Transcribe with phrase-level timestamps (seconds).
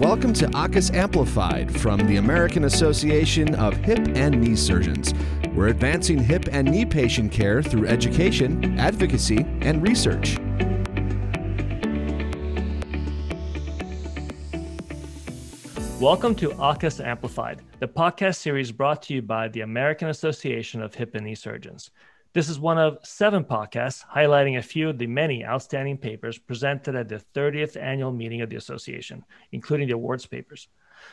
[0.00, 5.14] Welcome to AAHKS Amplified from the American Association of Hip and Knee Surgeons.
[5.54, 10.36] We're advancing hip and knee patient care through education, advocacy, and research.
[16.00, 20.92] Welcome to AAHKS Amplified, the podcast series brought to you by the American Association of
[20.96, 21.92] Hip and Knee Surgeons.
[22.34, 26.96] This is one of seven podcasts highlighting a few of the many outstanding papers presented
[26.96, 30.66] at the 30th annual meeting of the association, including the awards papers.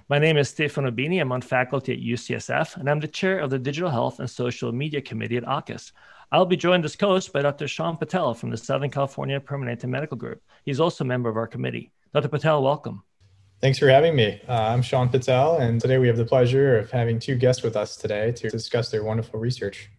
[0.10, 1.20] My name is Stefano Bini.
[1.20, 4.72] I'm on faculty at UCSF, and I'm the chair of the Digital Health and Social
[4.72, 5.92] Media Committee at AAHKS.
[6.32, 7.68] I'll be joined as host by Dr.
[7.68, 10.42] Sean Patel from the Southern California Permanente Medical Group.
[10.66, 11.92] He's also a member of our committee.
[12.16, 12.30] Dr.
[12.30, 13.04] Patel, welcome.
[13.60, 14.42] Thanks for having me.
[14.50, 17.76] Uh, I'm Sean Patel, and today we have the pleasure of having two guests with
[17.76, 19.92] us today to discuss their wonderful research.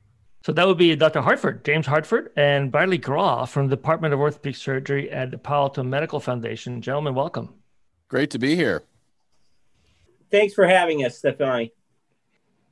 [0.44, 1.20] So that would be Dr.
[1.20, 5.62] Hartford, James Hartford, and Bradley Graw from the Department of Orthopedic Surgery at the Palo
[5.62, 6.82] Alto Medical Foundation.
[6.82, 7.54] Gentlemen, welcome.
[8.08, 8.82] Great to be here.
[10.32, 11.68] Thanks for having us, Stefano.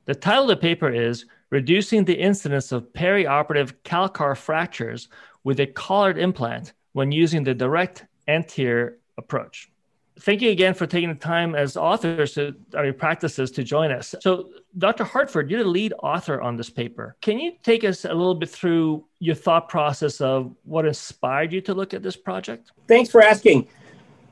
[0.05, 5.07] The title of the paper is Reducing the Incidence of Perioperative Calcar Fractures
[5.45, 9.70] with a Collared Implant when Using the Direct Anterior Approach
[10.19, 14.13] thank you again for taking the time as authors to our practices to join us.
[14.21, 15.03] So, Dr.
[15.03, 17.15] Hartford, you're the lead author on this paper.
[17.21, 21.61] Can you take us a little bit through your thought process of what inspired you
[21.61, 22.71] to look at this project?
[22.87, 23.67] Thanks for asking.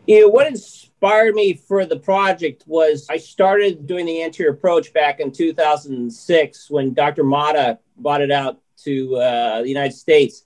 [0.08, 4.94] You know, what inspired me for the project was I started doing the anterior approach
[4.94, 7.24] back in 2006 when Dr.
[7.24, 10.46] Matta brought it out to uh, the United States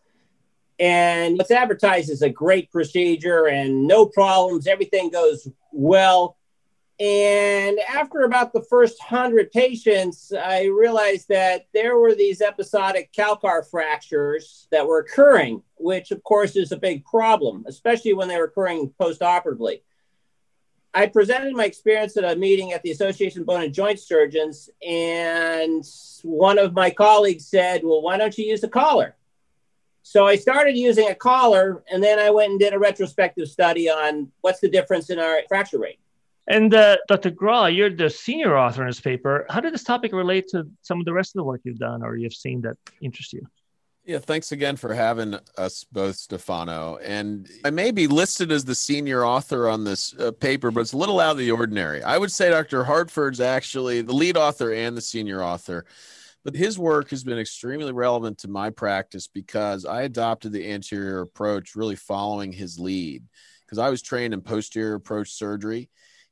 [0.79, 6.37] and it's advertised as a great procedure and no problems, everything goes well.
[6.99, 13.63] And after about the first 100 patients, I realized that there were these episodic calcar
[13.63, 18.93] fractures that were occurring, which of course is a big problem, especially when they're occurring
[18.99, 19.81] postoperatively.
[20.93, 24.69] I presented my experience at a meeting at the Association of Bone and Joint Surgeons,
[24.87, 25.83] and
[26.21, 29.15] one of my colleagues said, Well, why don't you use a collar?
[30.03, 33.89] So I started using a collar, and then I went and did a retrospective study
[33.89, 35.99] on what's the difference in our fracture rate.
[36.47, 37.31] And uh, Dr.
[37.31, 39.45] Graw, you're the senior author in this paper.
[39.49, 42.03] How did this topic relate to some of the rest of the work you've done
[42.03, 43.47] or you've seen that interests you?
[44.03, 46.97] Yeah, thanks again for having us both, Stefano.
[46.97, 50.91] And I may be listed as the senior author on this uh, paper, but it's
[50.91, 52.03] a little out of the ordinary.
[52.03, 52.83] I would say Dr.
[52.83, 55.85] Hartford's actually the lead author and the senior author.
[56.43, 61.21] But his work has been extremely relevant to my practice because I adopted the anterior
[61.21, 63.23] approach really following his lead
[63.61, 65.89] because I was trained in posterior approach surgery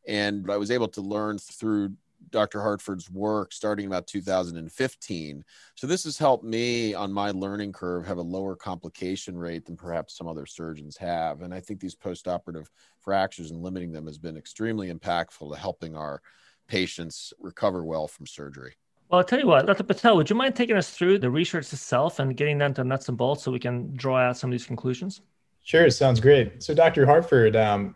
[0.08, 1.94] and I was able to learn through
[2.30, 2.62] Dr.
[2.62, 5.44] Hartford's work starting about 2015.
[5.76, 9.76] So this has helped me on my learning curve have a lower complication rate than
[9.76, 11.42] perhaps some other surgeons have.
[11.42, 12.68] And I think these postoperative
[13.00, 16.22] fractures and limiting them has been extremely impactful to helping our
[16.68, 18.76] patients recover well from surgery.
[19.12, 19.84] Well, I'll tell you what, Dr.
[19.84, 23.10] Patel, would you mind taking us through the research itself and getting down to nuts
[23.10, 25.20] and bolts so we can draw out some of these conclusions?
[25.66, 26.64] Sure, sounds great.
[26.64, 27.06] So, Dr.
[27.06, 27.94] Hartford, um,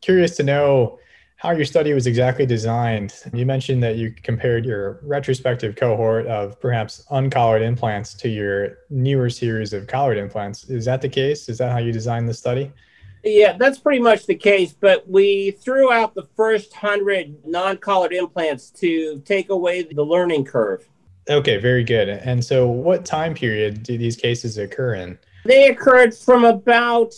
[0.00, 0.98] curious to know
[1.36, 3.14] how your study was exactly designed.
[3.34, 9.28] You mentioned that you compared your retrospective cohort of perhaps uncollared implants to your newer
[9.28, 10.64] series of collared implants.
[10.70, 11.50] Is that the case?
[11.50, 12.72] Is that how you designed the study?
[13.24, 14.72] Yeah, that's pretty much the case.
[14.72, 20.86] But we threw out the first hundred non-collared implants to take away the learning curve.
[21.28, 22.08] Okay, very good.
[22.10, 25.18] And so, what time period do these cases occur in?
[25.46, 27.14] They occurred from about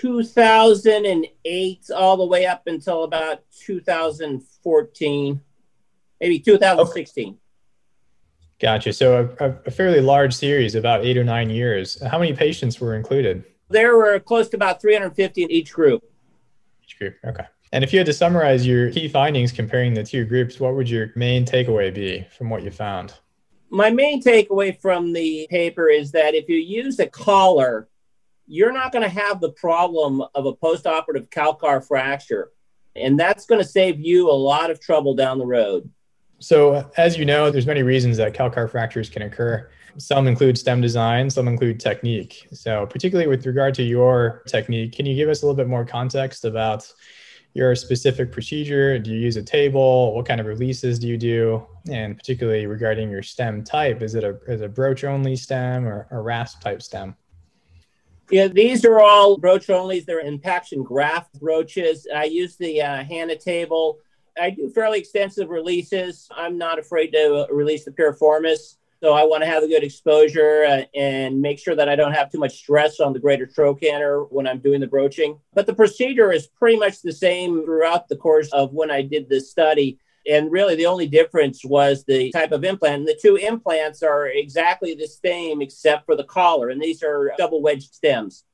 [0.00, 5.40] 2008 all the way up until about 2014,
[6.20, 7.28] maybe 2016.
[7.28, 7.36] Okay.
[8.60, 8.92] Gotcha.
[8.92, 12.00] So, a, a fairly large series, about eight or nine years.
[12.02, 13.44] How many patients were included?
[13.68, 16.02] There were close to about 350 in each group.
[16.82, 17.44] Each group, okay.
[17.72, 20.88] And if you had to summarize your key findings comparing the two groups, what would
[20.88, 23.14] your main takeaway be from what you found?
[23.70, 27.88] My main takeaway from the paper is that if you use a collar,
[28.46, 32.50] you're not going to have the problem of a postoperative calcar fracture.
[32.96, 35.90] And that's going to save you a lot of trouble down the road.
[36.38, 39.68] So, as you know, there's many reasons that calcar fractures can occur.
[39.96, 42.46] Some include stem design, some include technique.
[42.52, 45.84] So, particularly with regard to your technique, can you give us a little bit more
[45.84, 46.92] context about
[47.54, 48.98] your specific procedure?
[48.98, 50.14] Do you use a table?
[50.14, 51.66] What kind of releases do you do?
[51.90, 56.06] And particularly regarding your stem type, is it a, is a broach only stem or
[56.10, 57.16] a rasp type stem?
[58.30, 60.04] Yeah, these are all broach onlys.
[60.04, 62.06] They're impaction graft broaches.
[62.14, 63.98] I use the uh, HANA table.
[64.40, 66.28] I do fairly extensive releases.
[66.36, 70.64] I'm not afraid to release the piriformis So I want to have a good exposure
[70.64, 74.24] uh, and make sure that I don't have too much stress on the greater trochanter
[74.24, 75.38] when I'm doing the broaching.
[75.54, 79.28] But the procedure is pretty much the same throughout the course of when I did
[79.28, 80.00] this study.
[80.28, 82.96] And really, the only difference was the type of implant.
[82.96, 86.70] And the two implants are exactly the same except for the collar.
[86.70, 88.44] And these are double wedged stems.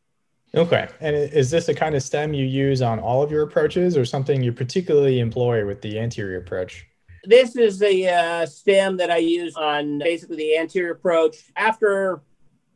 [0.54, 0.88] Okay.
[1.00, 4.04] And is this the kind of stem you use on all of your approaches or
[4.04, 6.86] something you particularly employ with the anterior approach?
[7.26, 11.36] This is the uh, stem that I use on basically the anterior approach.
[11.56, 12.22] After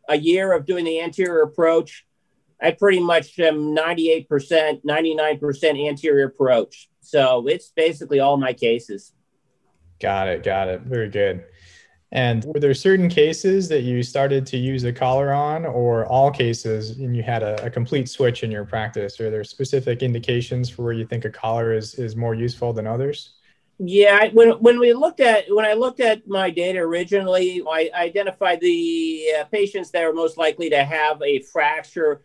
[0.08, 2.06] a year of doing the anterior approach,
[2.60, 6.88] I pretty much am 98%, 99% anterior approach.
[7.00, 9.12] So it's basically all my cases.
[10.00, 10.42] Got it.
[10.42, 10.82] Got it.
[10.82, 11.44] Very good.
[12.10, 16.30] And were there certain cases that you started to use a collar on, or all
[16.30, 19.20] cases, and you had a, a, complete switch in your practice?
[19.20, 22.86] Are there specific indications for where you think a collar is, is more useful than
[22.86, 23.37] others?
[23.80, 28.60] Yeah, when when we looked at when I looked at my data originally, I identified
[28.60, 32.24] the uh, patients that are most likely to have a fracture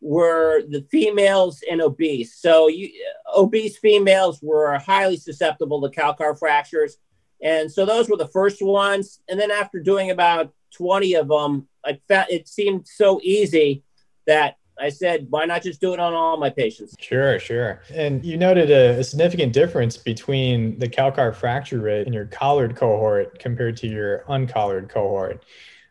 [0.00, 2.36] were the females and obese.
[2.36, 2.90] So you,
[3.36, 6.98] obese females were highly susceptible to calcar fractures,
[7.42, 9.20] and so those were the first ones.
[9.28, 13.82] And then after doing about twenty of them, I felt it seemed so easy
[14.28, 16.96] that I said, why not just do it on all my patients?
[16.98, 17.82] Sure, sure.
[17.92, 22.74] And you noted a, a, significant difference between the calcar fracture rate in your collared
[22.74, 25.44] cohort compared to your uncollared cohort.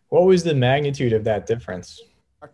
[0.10, 2.02] What was the magnitude of that difference?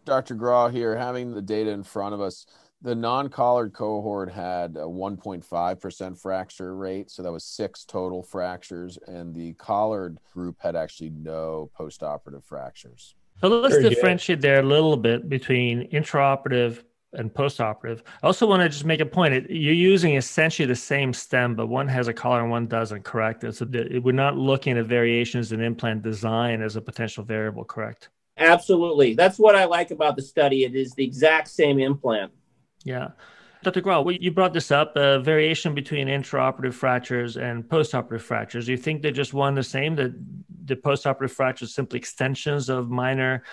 [0.05, 0.35] Dr.
[0.35, 2.45] Graw here, having the data in front of us,
[2.81, 9.33] the non-collared cohort had a 1.5% fracture rate, so that was six total fractures, and
[9.33, 13.15] the collared group had actually no postoperative fractures.
[13.41, 14.43] So let's Very differentiate good.
[14.43, 18.01] there a little bit between intraoperative and postoperative.
[18.21, 19.49] I also want to just make a point.
[19.49, 23.45] You're using essentially the same stem, but one has a collar and one doesn't, correct?
[23.53, 28.09] So we're not looking at variations in implant design as a potential variable, correct?
[28.37, 29.13] Absolutely.
[29.13, 30.63] That's what I like about the study.
[30.63, 32.31] It is the exact same implant.
[32.83, 33.09] Yeah.
[33.63, 33.81] Dr.
[33.81, 38.67] Graw, you brought this up, a variation between intraoperative fractures and postoperative fractures.
[38.67, 40.13] Do you think they're just one the same, that
[40.67, 43.43] the postoperative fractures simply extensions of minor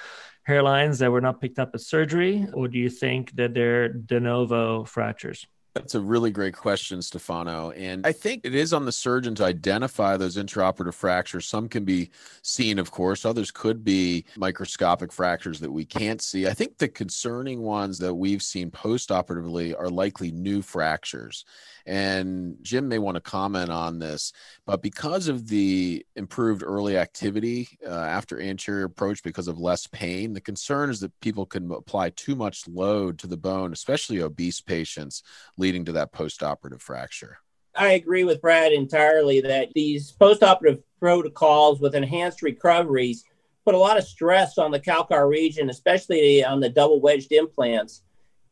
[0.49, 4.20] hairlines that were not picked up at surgery, or do you think that they're de
[4.20, 5.46] novo fractures?
[5.75, 7.72] That's a really great question, Stefano.
[7.72, 11.46] And I think it is on the surgeon to identify those intraoperative fractures.
[11.46, 12.11] Some can be
[12.43, 16.46] seen, of course, others could be microscopic fractures that we can't see.
[16.46, 21.44] I think the concerning ones that we've seen postoperatively are likely new fractures.
[21.86, 24.32] And Jim may want to comment on this,
[24.64, 30.32] but because of the improved early activity uh, after anterior approach, because of less pain,
[30.32, 34.62] the concern is that people can apply too much load to the bone, especially obese
[34.62, 35.22] patients,
[35.58, 37.38] leading to that postoperative fracture.
[37.75, 43.25] I agree with Brad entirely that these postoperative protocols with enhanced recoveries
[43.64, 48.04] put a lot of stress on the calcar region, especially on the double wedged implants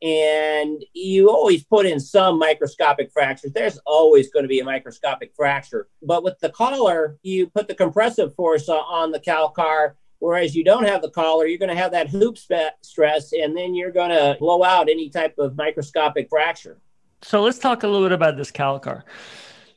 [0.03, 3.53] and you always put in some microscopic fractures.
[3.53, 5.89] There's always going to be a microscopic fracture.
[6.03, 10.85] But with the collar, you put the compressive force on the calcar, whereas you don't
[10.85, 14.37] have the collar, you're going to have that hoop stress, and then you're going to
[14.41, 16.81] blow out any type of microscopic fracture.
[17.23, 19.05] So let's talk a little bit about this calcar.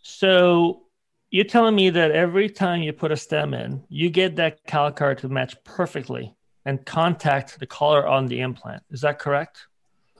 [0.01, 0.81] So
[1.29, 5.13] you're telling me that every time you put a stem in, you get that calcar
[5.15, 6.33] to match perfectly
[6.65, 8.81] and contact the collar on the implant.
[8.89, 9.67] Is that correct?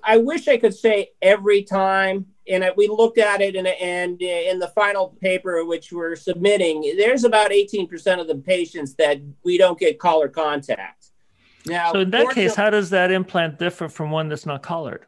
[0.05, 2.27] I wish I could say every time.
[2.47, 7.23] And we looked at it, and, and in the final paper which we're submitting, there's
[7.23, 11.07] about 18% of the patients that we don't get collar contact.
[11.65, 15.07] Now, so in that case, how does that implant differ from one that's not collared?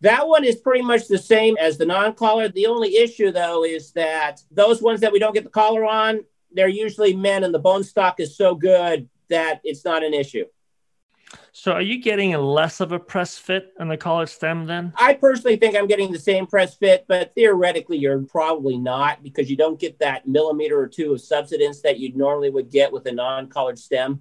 [0.00, 2.48] That one is pretty much the same as the non collar.
[2.48, 6.24] The only issue, though, is that those ones that we don't get the collar on,
[6.52, 10.44] they're usually men, and the bone stock is so good that it's not an issue.
[11.56, 14.92] So are you getting less of a press fit on the collared stem then?
[14.96, 19.48] I personally think I'm getting the same press fit, but theoretically you're probably not because
[19.48, 23.06] you don't get that millimeter or two of subsidence that you normally would get with
[23.06, 24.20] a non-collared stem.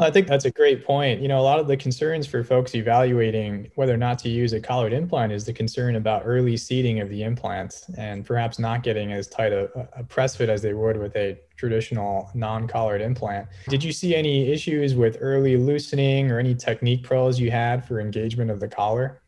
[0.00, 1.20] I think that's a great point.
[1.20, 4.52] You know, a lot of the concerns for folks evaluating whether or not to use
[4.52, 8.84] a collared implant is the concern about early seeding of the implant and perhaps not
[8.84, 13.48] getting as tight a, a press fit as they would with a traditional non-collared implant.
[13.68, 18.00] Did you see any issues with early loosening or any technique pros you had for
[18.00, 19.20] engagement of the collar?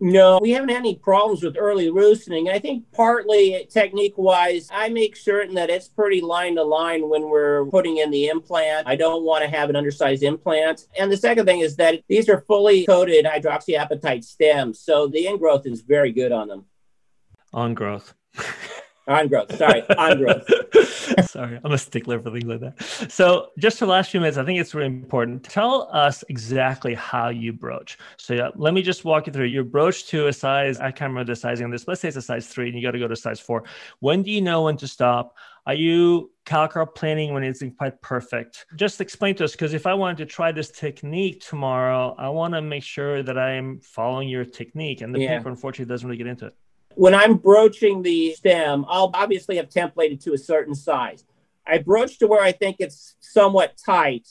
[0.00, 2.48] No, we haven't had any problems with early loosening.
[2.48, 7.28] I think partly technique wise, I make certain that it's pretty line to line when
[7.28, 8.86] we're putting in the implant.
[8.86, 10.86] I don't want to have an undersized implant.
[10.98, 14.78] And the second thing is that these are fully coated hydroxyapatite stems.
[14.80, 16.66] So the ingrowth is very good on them.
[17.52, 18.14] On growth.
[19.08, 19.56] On growth.
[19.56, 20.46] Sorry, on growth.
[21.30, 23.10] Sorry, I'm a stickler for things like that.
[23.10, 25.44] So, just for the last few minutes, I think it's really important.
[25.44, 27.96] Tell us exactly how you broach.
[28.18, 29.46] So, yeah, let me just walk you through.
[29.46, 31.88] You broach to a size, I can't remember the sizing on this.
[31.88, 33.64] Let's say it's a size three and you got to go to size four.
[34.00, 35.34] When do you know when to stop?
[35.64, 38.66] Are you calcar planing when it's quite perfect?
[38.76, 42.52] Just explain to us because if I wanted to try this technique tomorrow, I want
[42.54, 45.00] to make sure that I'm following your technique.
[45.00, 45.38] And the yeah.
[45.38, 46.54] paper, unfortunately, doesn't really get into it
[46.98, 51.24] when I'm broaching the stem, I'll obviously have templated to a certain size.
[51.64, 54.26] I broach to where I think it's somewhat tight,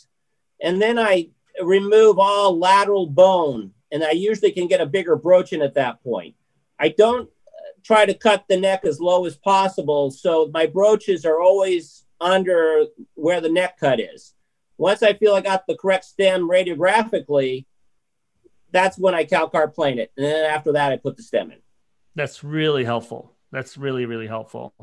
[0.62, 1.30] and then I
[1.64, 6.04] remove all lateral bone, and I usually can get a bigger broach in at that
[6.04, 6.36] point.
[6.78, 11.24] I don't uh, try to cut the neck as low as possible, so my broaches
[11.24, 12.84] are always under
[13.14, 14.34] where the neck cut is.
[14.78, 17.66] Once I feel I got the correct stem radiographically,
[18.74, 21.60] that's when I calcar plane it, and then after that I put the stem in.
[22.18, 23.36] That's really helpful.
[23.52, 24.74] That's really, really helpful.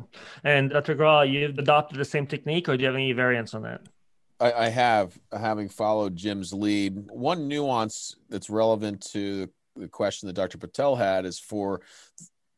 [0.44, 0.94] And Dr.
[0.94, 3.82] Graw, you've adopted the same technique or do you have any variants on that?
[4.38, 7.10] I, I have, having followed Jim's lead.
[7.10, 10.58] One nuance that's relevant to the question that Dr.
[10.58, 11.80] Patel had is for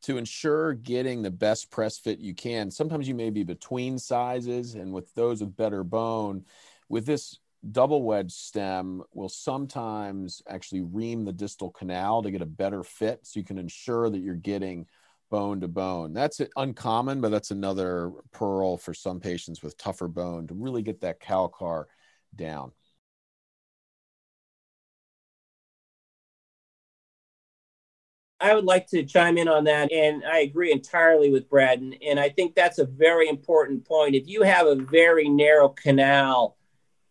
[0.03, 2.69] to ensure getting the best press fit you can.
[2.69, 6.45] Sometimes you may be between sizes, and with those with better bone,
[6.87, 7.39] with this
[7.71, 13.19] double wedge stem will sometimes actually ream the distal canal to get a better fit
[13.23, 14.85] so you can ensure that you're getting
[15.29, 16.13] bone to bone.
[16.13, 21.01] That's uncommon, but that's another pearl for some patients with tougher bone to really get
[21.01, 21.87] that calcar
[22.35, 22.71] down.
[28.39, 31.79] I would like to chime in on that, and I agree entirely with Brad.
[31.79, 34.13] And, and I think that's a very important point.
[34.13, 36.56] If you have a very narrow canal,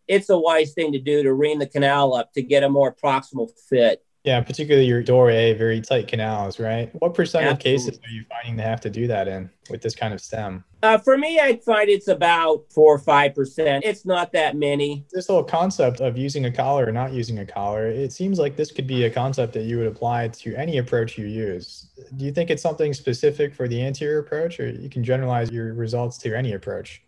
[0.09, 2.95] it's a wise thing to do to ream the canal up to get a more
[2.95, 4.03] proximal fit.
[4.27, 6.91] Yeah, particularly your Dorr A, very tight canals, right?
[6.99, 7.75] What percent Absolutely.
[7.75, 10.21] of cases are you finding to have to do that in with this kind of
[10.21, 10.65] stem?
[10.83, 13.85] Uh, for me, I'd find it's about four or five percent.
[13.85, 15.07] It's not that many.
[15.13, 18.57] This whole concept of using a collar or not using a collar, it seems like
[18.57, 21.91] this could be a concept that you would apply to any approach you use.
[22.17, 25.73] Do you think it's something specific for the anterior approach, or you can generalize your
[25.73, 27.01] results to any approach?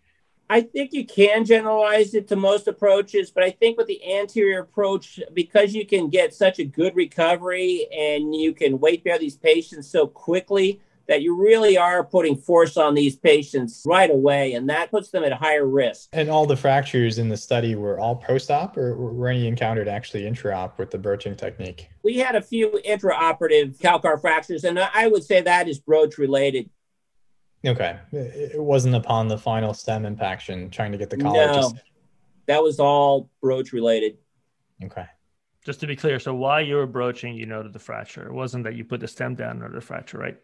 [0.50, 4.61] I think you can generalize it to most approaches, but I think with the anterior
[4.61, 9.37] approach, because you can get such a good recovery and you can weight bear these
[9.37, 14.69] patients so quickly that you really are putting force on these patients right away, and
[14.69, 16.11] that puts them at higher risk.
[16.12, 20.26] And all the fractures in the study were all post-op, or were any encountered actually
[20.26, 21.88] intra-op with the broaching technique?
[22.02, 26.69] We had a few intraoperative calcar fractures, and I would say that is broach related.
[27.67, 27.99] Okay.
[28.12, 31.53] It wasn't upon the final stem impaction trying to get the collar.
[31.53, 31.73] No,
[32.47, 34.17] that was all broach related.
[34.85, 35.07] Okay.
[35.65, 38.27] Just to be clear, so while you were broaching, you noted the fracture.
[38.27, 40.38] It wasn't that you put the stem down or the fracture, right?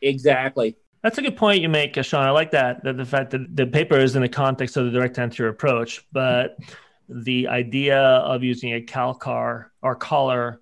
[0.00, 0.76] Exactly.
[1.02, 2.24] That's a good point you make, Sean.
[2.24, 4.92] I like that, that the fact that the paper is in the context of the
[4.92, 6.56] direct anterior approach, but
[7.08, 10.60] the idea of using a calcar or collar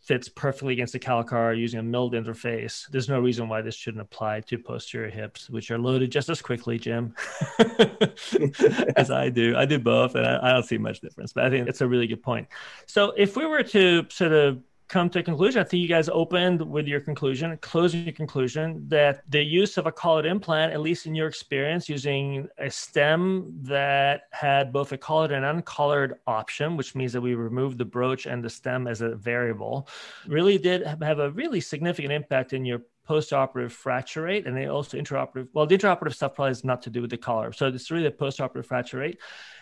[0.00, 2.88] fits perfectly against the calcar using a milled interface.
[2.90, 6.40] There's no reason why this shouldn't apply to posterior hips, which are loaded just as
[6.40, 7.14] quickly, Jim,
[8.96, 9.56] as I do.
[9.56, 11.32] I do both, and I, I don't see much difference.
[11.32, 12.48] But I think it's a really good point.
[12.86, 15.60] So if we were to sort of come to a conclusion.
[15.60, 19.86] I think you guys opened with your conclusion, closing your conclusion that the use of
[19.86, 24.98] a collared implant, at least in your experience, using a stem that had both a
[24.98, 29.00] collared and uncollared option, which means that we removed the broach and the stem as
[29.00, 29.88] a variable,
[30.26, 34.98] really did have a really significant impact in your post-operative fracture rate and then also
[34.98, 35.48] intraoperative.
[35.52, 37.52] Well, the intraoperative stuff probably has not to do with the collar.
[37.52, 39.18] So it's really the post-operative fracture rate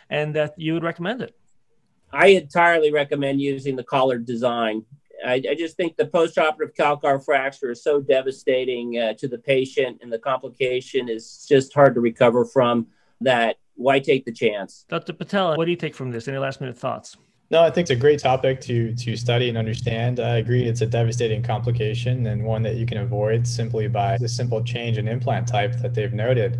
[0.08, 1.34] and that you would recommend it.
[2.10, 4.84] I entirely recommend using the collared design.
[5.24, 9.98] I, I, just think the postoperative calcar fracture is so devastating uh, to the patient,
[10.02, 12.86] and the complication is just hard to recover from.
[13.20, 14.84] That why take the chance?
[14.88, 15.12] Dr.
[15.12, 16.28] Patel, what do you take from this?
[16.28, 17.16] Any last minute thoughts?
[17.50, 20.20] No, I think it's a great topic to to study and understand.
[20.20, 24.28] I agree, it's a devastating complication and one that you can avoid simply by the
[24.28, 26.58] simple change in implant type that they've noted.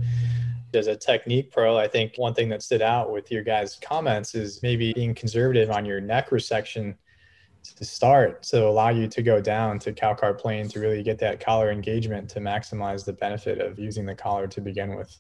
[0.75, 4.35] As a technique pro, I think one thing that stood out with your guys' comments
[4.35, 6.95] is maybe being conservative on your neck resection
[7.77, 11.41] to start to allow you to go down to calcar plane to really get that
[11.41, 15.17] collar engagement to maximize the benefit of using the collar to begin with.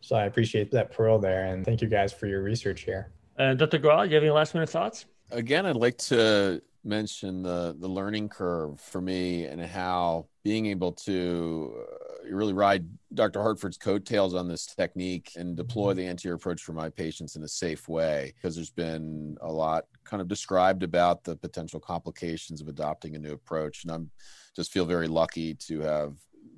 [0.00, 3.12] So I appreciate that pearl there and thank you guys for your research here.
[3.38, 3.78] Uh, Dr.
[3.78, 5.06] Graw, you have any last minute thoughts?
[5.30, 10.92] Again, I'd like to mention the the learning curve for me and how being able
[10.92, 13.40] to uh, really ride Dr.
[13.40, 17.48] Hartford's coattails on this technique and deploy the anterior approach for my patients in a
[17.48, 22.68] safe way because there's been a lot kind of described about the potential complications of
[22.68, 24.10] adopting a new approach and I'm
[24.54, 26.14] just feel very lucky to have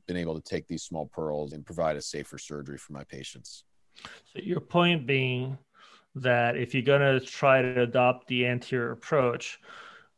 [0.07, 3.64] been able to take these small pearls and provide a safer surgery for my patients.
[4.25, 5.59] So your point being
[6.17, 9.61] that if you're going to try to adopt the anterior approach,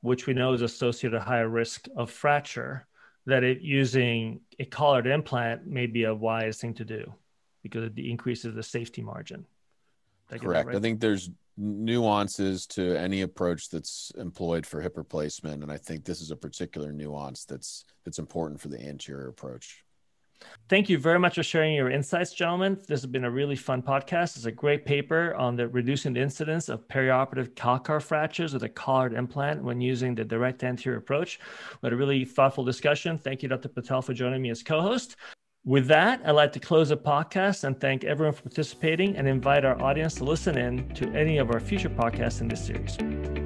[0.00, 2.86] which we know is associated with a higher risk of fracture,
[3.26, 7.12] that it using a collared implant may be a wise thing to do
[7.62, 9.46] because it increases the safety margin.
[10.28, 10.68] Correct.
[10.68, 10.76] Right?
[10.76, 16.04] I think there's nuances to any approach that's employed for hip replacement, and I think
[16.04, 19.84] this is a particular nuance that's that's important for the anterior approach.
[20.68, 22.76] Thank you very much for sharing your insights, gentlemen.
[22.88, 24.36] This has been a really fun podcast.
[24.36, 28.68] It's a great paper on the reducing the incidence of perioperative calcar fractures with a
[28.68, 31.40] collared implant when using the direct anterior approach.
[31.82, 33.18] We had a really thoughtful discussion.
[33.18, 33.68] Thank you, Dr.
[33.68, 35.16] Patel, for joining me as co-host.
[35.64, 39.64] With that, I'd like to close the podcast and thank everyone for participating and invite
[39.64, 43.41] our audience to listen in to any of our future podcasts in this series.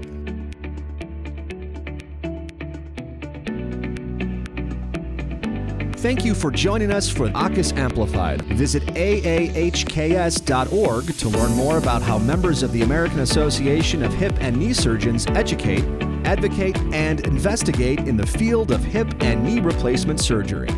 [5.96, 8.42] Thank you for joining us for AAHKS Amplified.
[8.42, 9.84] Visit aahks.org
[11.16, 15.26] to learn more about how members of the American Association of Hip and Knee Surgeons
[15.28, 15.84] educate,
[16.26, 20.68] advocate, and investigate in the field of hip and knee replacement surgery.